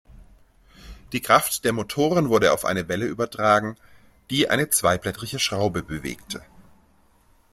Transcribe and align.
Die 1.11 1.21
Kraft 1.21 1.63
der 1.63 1.73
Motoren 1.73 2.29
wurde 2.29 2.53
auf 2.53 2.65
eine 2.65 2.87
Welle 2.87 3.05
übertragen, 3.05 3.77
die 4.31 4.49
eine 4.49 4.67
zweiblättrige 4.67 5.37
Schraube 5.37 5.83
bewegte. 5.83 6.41